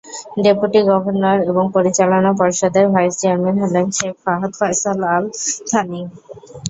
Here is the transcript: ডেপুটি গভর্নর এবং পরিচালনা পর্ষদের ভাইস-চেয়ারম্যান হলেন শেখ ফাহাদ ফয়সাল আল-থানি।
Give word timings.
ডেপুটি 0.43 0.79
গভর্নর 0.89 1.37
এবং 1.49 1.65
পরিচালনা 1.75 2.31
পর্ষদের 2.39 2.85
ভাইস-চেয়ারম্যান 2.93 3.55
হলেন 3.63 3.85
শেখ 3.97 4.13
ফাহাদ 4.23 4.51
ফয়সাল 4.59 4.99
আল-থানি। 5.11 6.01